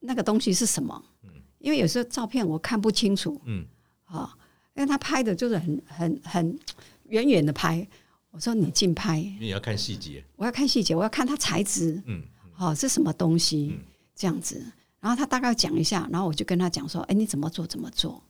[0.00, 1.02] 那个东西是什么？
[1.22, 3.64] 嗯，因为有时候照片我看不清楚，嗯，
[4.04, 4.36] 好，
[4.76, 6.58] 因为他拍的就是很很很
[7.04, 7.88] 远远的拍。
[8.30, 13.74] 我说你近拍，你要看细节，我要看细节，我要看它材质，嗯，好，是什么东西？
[14.14, 14.62] 这样子。”
[15.00, 18.22] 然后他大概讲一下，然后我就跟他讲说：“哎，你怎么做怎么做？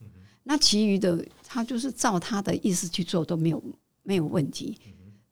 [0.43, 3.63] 那其余的他就是照他的意思去做都没有
[4.03, 4.79] 没有问题，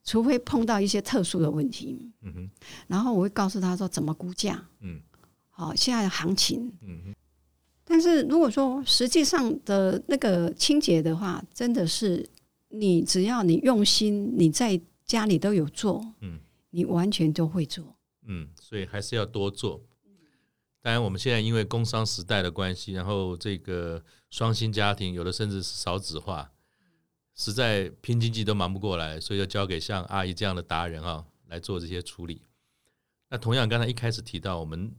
[0.03, 2.11] 除非碰到一些特殊的问题。
[2.87, 4.63] 然后我会告诉他说怎么估价。
[4.81, 4.99] 嗯，
[5.49, 6.71] 好，现在的行情。
[7.83, 12.27] 但是如果说实际上的那个清洁的话，真的是
[12.69, 16.39] 你只要你用心，你在家里都有做，嗯，
[16.71, 17.95] 你完全都会做。
[18.27, 19.81] 嗯，所以还是要多做。”
[20.87, 26.49] 当然，我们现在因为工商时代的关系，然后这个双薪家庭有的甚至是少子化，
[27.35, 32.41] 实在拼经济都忙不过来，所以要交给像阿姨这样的达人啊来做这些处理。
[33.27, 34.95] 那同样，刚才一开始提到，我们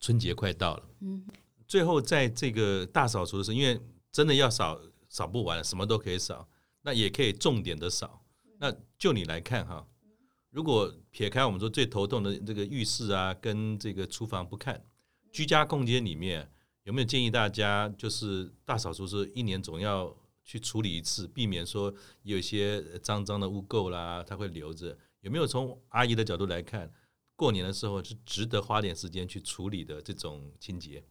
[0.00, 1.22] 春节快到了，嗯，
[1.66, 3.78] 最后在这个大扫除的时候，因为
[4.10, 6.48] 真的要扫扫不完，什么都可以扫，
[6.80, 8.24] 那也可以重点的扫。
[8.58, 9.86] 那就你来看哈，
[10.48, 14.82] 如果撇开我们说最头痛的这个浴室啊，跟这个厨房不看。
[15.30, 16.50] 居家空间里面
[16.84, 20.14] 有没有建议大家，就是大扫除是一年总要
[20.44, 24.96] 去处理一次，避免说有一些脏脏的污垢啦，它会留着。
[25.20, 26.90] 有没有从阿姨的角度来看，
[27.34, 31.04] 过年的时候是值得花点时间去处理的这种清洁？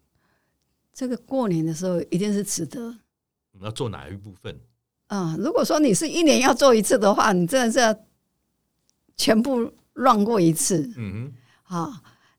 [0.93, 2.97] 这个过年的时候一定是值得。
[3.51, 4.59] 你要做哪一部分？
[5.07, 7.95] 啊、嗯，如果说你是一年要做一次的话，你真的是要
[9.15, 10.91] 全部乱过一次。
[10.95, 11.93] 嗯哼，好，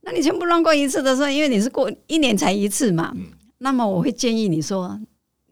[0.08, 3.26] 那你全部乱过一次的时候，因为你是过一年才一次嘛，嗯、
[3.58, 4.98] 那么我会建议你说，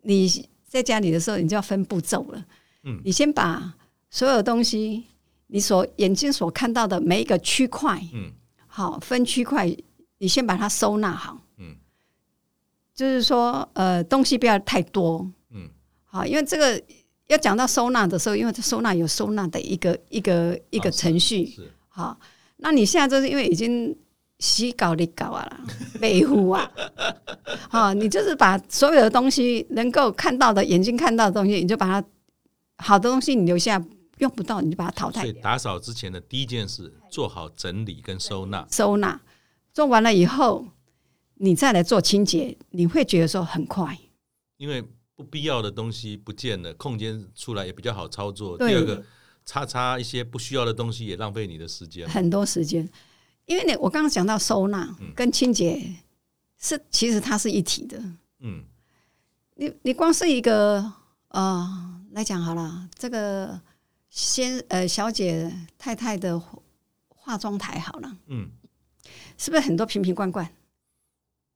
[0.00, 2.42] 你在家里的时候，你就要分步骤了。
[2.84, 3.74] 嗯，你先把
[4.08, 5.04] 所有东西，
[5.48, 8.32] 你所眼睛所看到的每一个区块，嗯，
[8.66, 9.70] 好，分区块，
[10.16, 11.38] 你先把它收纳好。
[11.58, 11.76] 嗯，
[12.94, 15.30] 就是说，呃，东西不要太多。
[15.50, 15.68] 嗯，
[16.04, 16.82] 好，因为这个。
[17.28, 21.52] 要讲到收纳的时候，因为收纳有收纳的一个一个一个程序，
[21.88, 22.16] 好，
[22.58, 23.92] 那你现在就是因为已经
[24.38, 25.61] 洗稿的稿啊了，
[26.01, 26.70] 维护啊，
[27.70, 32.09] 好，你就是把所有的东西能够看到的眼睛看到的东西，你就把它
[32.79, 33.83] 好的东西你留下，
[34.18, 35.22] 用不到你就把它淘汰。
[35.22, 38.66] 所以打扫之前的第一件事，做好整理跟收纳。
[38.70, 39.20] 收纳
[39.72, 40.66] 做完了以后，
[41.37, 43.99] 你再来做清洁，你会觉得说很快，
[44.57, 44.85] 因为。
[45.18, 48.59] 不必要的东西不见了，空间出来也比较好操作。
[48.59, 49.03] 第二个，
[49.46, 52.87] 擦擦一些不需要的东西也浪费你的时间，很多时间。
[53.46, 55.94] 因为你我刚刚讲到收纳跟清洁
[56.59, 57.98] 是、嗯、其实它是一体的。
[58.40, 58.62] 嗯，
[59.54, 60.78] 你你光是一个
[61.28, 63.61] 啊、呃、来讲好了，这个
[64.11, 66.40] 先呃小姐太太的
[67.09, 68.50] 化妆台好了，嗯，
[69.38, 70.48] 是不是很多瓶瓶罐罐？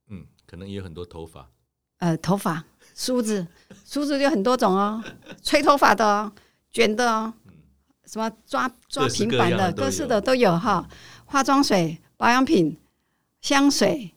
[0.08, 1.50] 嗯，可能也有很多头发，
[1.98, 2.64] 呃，头发。
[2.92, 3.46] 梳子，
[3.86, 5.02] 梳子就很多种哦，
[5.42, 6.30] 吹头发的、哦，
[6.70, 7.32] 卷的哦，
[8.04, 10.86] 什么抓抓平板的，各式的都有哈。
[11.30, 12.76] 化妆水、保养品、
[13.40, 14.10] 香水，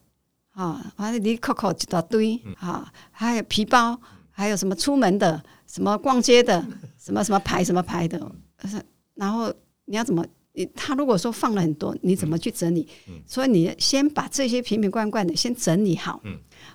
[0.53, 3.99] 啊，反正你扣扣一大堆啊，还有皮包，
[4.31, 6.65] 还有什么出门的，什么逛街的，
[6.97, 8.19] 什么什么牌什么牌的，
[9.13, 9.53] 然后
[9.85, 10.25] 你要怎么？
[10.55, 12.87] 你他如果说放了很多，你怎么去整理？
[13.27, 16.19] 所以你先把这些瓶瓶罐罐的先整理好。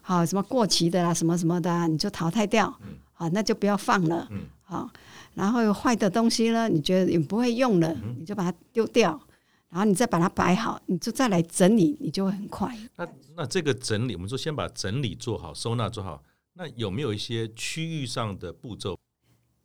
[0.03, 2.73] 好，什么过期的啦，什么什么的、啊，你就淘汰掉。
[2.83, 4.29] 嗯、好，那就不要放了。
[4.31, 4.89] 嗯、好，
[5.35, 9.21] 然后有坏的东西呢，你觉得你不会用了，嗯、你就把它丢掉。
[9.69, 12.77] 然后你再把它摆好，你就再来整理，你就会很快。
[12.97, 16.23] 那那这个整理，我们说先把整理做好，收纳做好。
[16.55, 18.99] 那有没有一些区域上的步骤？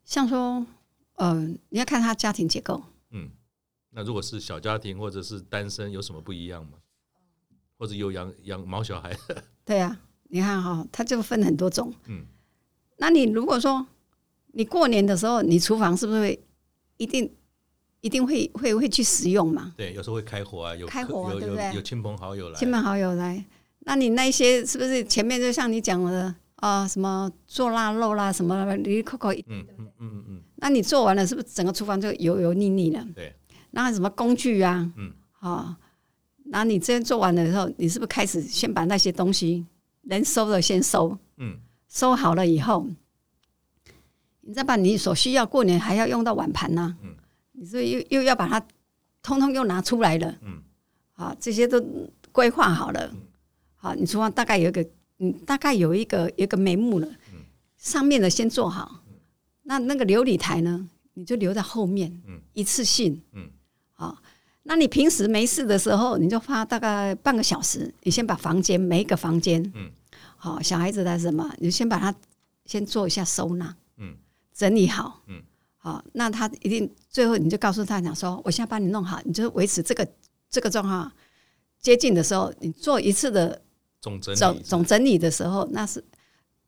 [0.03, 0.65] 像说，
[1.15, 2.83] 嗯、呃，你要看他家庭结构。
[3.11, 3.31] 嗯，
[3.91, 6.77] 那如果是小家庭或者是单身，有什么不一样吗？
[7.77, 9.17] 或者有养养毛小孩？
[9.65, 10.01] 对呀、啊。
[10.29, 11.93] 你看哈，它就分很多种。
[12.07, 12.25] 嗯，
[12.97, 13.85] 那你如果说
[14.53, 16.43] 你过年的时候，你厨房是不是会
[16.97, 17.31] 一定
[18.03, 19.73] 一定会会会去使用嘛？
[19.77, 21.73] 对，有时候会开火啊，有开火啊，对不对？
[21.73, 23.43] 有亲朋好友来，亲朋好友来，
[23.79, 33.01] 那你那些是不是前面就像你讲的啊，什么做腊肉啦，什么你扣扣，嗯嗯嗯嗯嗯，那你做完了，是不是整个厨房就油油腻腻的？
[33.15, 33.33] 对，
[33.71, 34.91] 那什么工具啊？
[34.97, 35.73] 嗯，好，
[36.43, 39.65] 那你这样做完了以后，你是不是开始先把那些东西？
[40.03, 42.85] 能收的先收，嗯，收好了以后，
[44.41, 47.15] 你再把你所需要过年还要用到碗盘呢，嗯，
[47.53, 48.63] 你所以又又要把它
[49.21, 50.61] 通通又拿出来了，嗯，
[51.13, 51.81] 好，这些都
[52.31, 53.11] 规划好了，
[53.75, 54.85] 好，你厨房大概有一个，
[55.19, 57.07] 嗯，大概有一个有一个眉目了，
[57.77, 59.03] 上面的先做好，
[59.63, 62.39] 那那个琉璃台呢，你就留在后面，嗯。
[62.53, 63.49] 一次性，嗯，
[63.93, 64.17] 好。
[64.65, 69.91] 那你平时没事的时候，你就花大概半个小时，你先把房间每一个房间，嗯，
[70.37, 72.13] 好，小孩子的什么，你就先把它
[72.65, 74.15] 先做一下收纳，嗯，
[74.53, 75.41] 整理好，嗯，
[75.83, 80.07] 好，那他一定最后你就告诉他讲说，我现在帮你弄好，你就维持这个
[80.49, 81.11] 这个状况
[81.81, 83.61] 接近的时候，你做一次的
[83.99, 86.01] 总整总总整理的时候，那是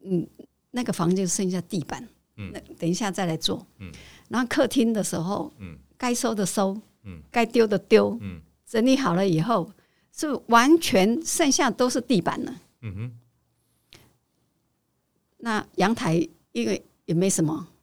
[0.04, 0.28] 嗯
[0.72, 3.90] 那个房间剩下地板，嗯，那等一下再来做，嗯，
[4.28, 6.78] 然后客厅的时候，嗯，该收的收。
[7.08, 9.72] 嗯，该丢的丢，嗯，整理好了以后，
[10.12, 12.56] 是完全剩下都是地板了。
[12.82, 14.00] 嗯哼，
[15.38, 17.75] 那阳台因为也没什么，嗯，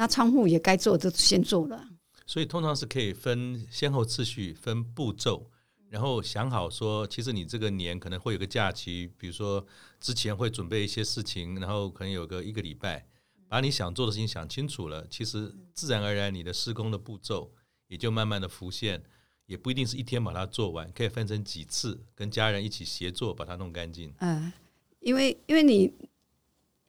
[0.00, 1.86] 那窗户也该做的先做了。
[2.26, 5.50] 所以通常是可以分先后次序，分步骤，
[5.90, 9.66] 然后想好说，其实你这个年可能会有个假期，比如说
[10.00, 13.06] 之前会准备一些事情，然后可能有个一个礼拜，
[13.46, 17.52] 把你想做的事情想清楚了，其实自然而然你的施工的步骤。
[17.88, 19.02] 也就慢慢的浮现，
[19.46, 24.14] 也不一定是一天把它做完，可以分成几次，跟家人一起协作把它弄干净。
[24.20, 24.52] 嗯、呃，
[25.00, 25.92] 因为因为你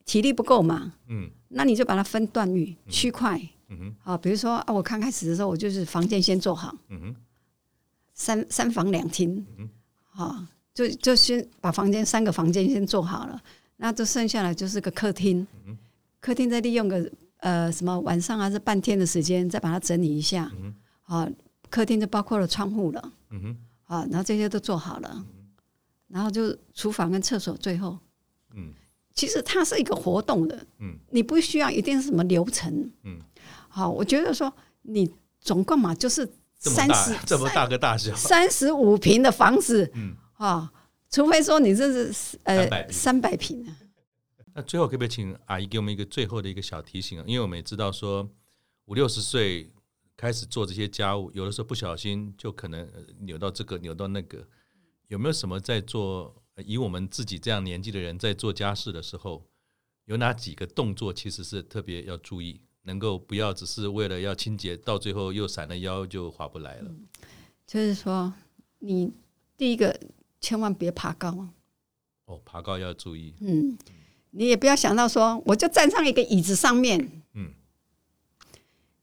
[0.05, 3.39] 体力不够嘛，嗯，那你就把它分段域、区块，
[3.69, 7.15] 嗯哼，好，比如说啊，我刚开始的时候，我就是房间先做好，嗯哼，
[8.13, 9.69] 三三房两厅，嗯哼，
[10.09, 13.41] 好，就就先把房间三个房间先做好了，
[13.77, 15.77] 那就剩下来就是个客厅，嗯，
[16.19, 20.73] 客厅再利用个呃什么晚上还是半天的时间再把它整理一下，嗯
[21.03, 21.29] 啊，
[21.69, 23.13] 客厅就包括了窗户了。
[23.29, 25.25] 嗯哼，啊，然后这些都做好了，
[26.07, 27.97] 然后就厨房跟厕所最后，
[28.53, 28.73] 嗯，
[29.13, 33.19] 其实它是一个活动的，嗯，你不需要一定是什么流程，嗯，
[33.67, 34.51] 好，我觉得说
[34.83, 35.09] 你
[35.39, 40.71] 总共嘛就是三十这么大个大小，三十五平的房子，嗯，啊，
[41.09, 43.75] 除非说你这是呃三百平啊。
[44.53, 47.23] 那最后可不可以请阿姨给我们一个最后的一个小提醒啊？
[47.27, 48.27] 因为我们也知道说
[48.85, 49.69] 五六十岁
[50.15, 52.89] 开始做这些家务，有的时候不小心就可能
[53.19, 54.47] 扭到这个扭到那个，
[55.09, 56.33] 有没有什么在做？
[56.65, 59.45] 以我们自己这样年纪的人在做家事的时候，
[60.05, 66.89] 有哪几个动作其实是特别要注意，能够不要只是为了要清洁，到最后又闪了腰就划不来了。
[66.89, 67.07] 嗯，
[67.65, 68.33] 就是说，
[68.79, 69.11] 你
[69.57, 69.99] 第一个
[70.39, 71.47] 千万别爬高
[72.25, 73.33] 哦，爬高要注意。
[73.41, 73.77] 嗯。
[74.33, 77.51] 你也不要想到说，我就站上一个椅子上面，嗯，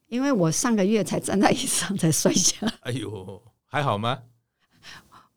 [0.06, 4.22] 因为我上个月才站在椅子上才摔下，哎呦，还好吗？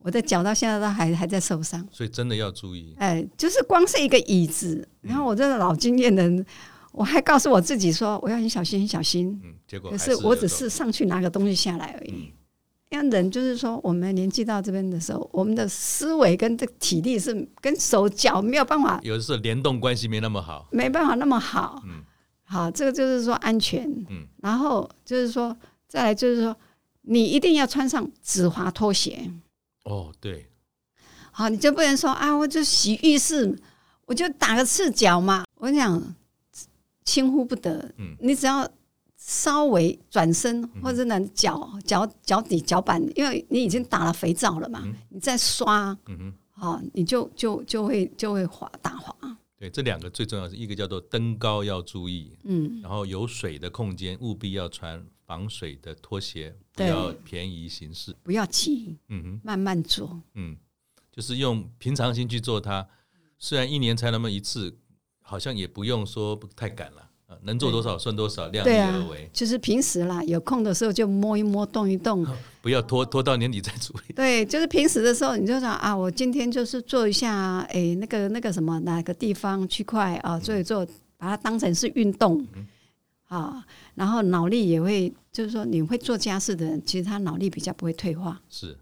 [0.02, 2.94] 我的脚到现在都还还在受伤，所以真的要注意。
[2.98, 6.46] 哎，就是光是一个椅子，然后我这个老经验的人，
[6.92, 9.40] 我还告诉我自己说，我要很小心，很小心。
[9.44, 12.12] 嗯，结果可是我只是上去拿个东西下来而已。
[12.12, 12.32] 嗯
[12.94, 21.82] 因为人就是说，我们年纪到这边的时候，我们的思维跟这体力是跟手脚没有办法，有的时候联动关系没那么好，没办法那么好。
[21.86, 22.04] 嗯，
[22.44, 23.90] 好，这个就是说安全。
[24.10, 25.56] 嗯，然后就是说，
[25.88, 26.54] 再来就是说，
[27.04, 29.32] 你一定要穿上止滑拖鞋。
[29.84, 30.50] 哦，对。
[31.32, 33.58] 好，你就不能说啊，我就洗浴室，
[34.06, 35.46] 我就打个赤脚嘛。
[35.56, 36.16] 我讲，
[37.06, 37.94] 轻忽不得。
[37.98, 38.70] 嗯，你只要。
[39.24, 49.16] 稍微转身，或者呢脚脚脚底脚板，因为你已经打了肥皂了嘛，嗯、你再刷，嗯哼，好，你就就就会就会滑打滑。
[49.60, 60.58] 对，这两个最重要是一个叫做登高要注意，嗯，然后有水的空间务必要穿防水的拖鞋，不要便宜形式，不要急，嗯哼，慢慢做，嗯，
[61.10, 62.86] 就是用平常心去做它。
[63.40, 64.78] 虽然一年才那么一次，
[65.22, 67.08] 好像也不用说太赶了。
[67.44, 69.30] 能做多少算多少，量力而为。
[69.32, 72.28] 就是平时啦，有空的时候就摸一摸，动一动，
[72.62, 74.12] 不要拖拖到年底再处理。
[74.14, 82.66] 对，就是平时的时候，你就想啊，我今天就是做一下，哎，那个那个什么哪个地方区块啊，做一做，把它当成是运动，嗯、
[83.32, 83.66] 啊，
[83.96, 88.42] 然后脑力也会，就是说你会做家事的人，其实他脑力比较不会退化。
[88.50, 88.78] 是，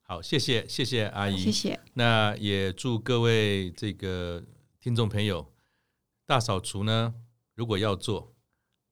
[0.00, 1.78] 好，谢谢谢谢阿姨，谢谢。
[1.92, 4.42] 那也祝各位这个
[4.80, 5.46] 听众朋友，
[6.26, 7.12] 大扫除呢。
[7.54, 8.32] 如果要做，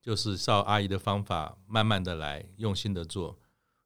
[0.02, 3.38] 就是照阿姨的方法，慢慢的来，用心的做。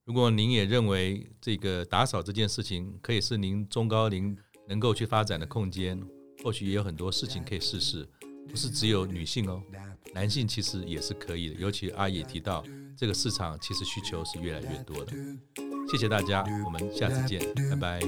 [0.05, 4.37] 如果您也认为这个打扫这件事情可以是您中高龄
[4.67, 6.03] 能够去发展的空间，
[6.43, 8.09] 或许也有很多事情可以试试，
[8.49, 9.63] 不是只有女性哦，
[10.15, 11.55] 男性其实也是可以的。
[11.61, 12.65] 尤其阿姨也提到，
[12.97, 15.13] 这个市场其实需求是越来越多的。
[15.91, 17.41] 谢谢大家，我们下次见，
[17.71, 18.01] 拜拜。